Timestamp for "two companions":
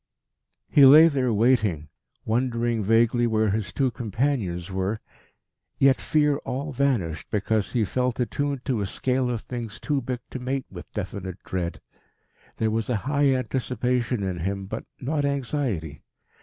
3.71-4.71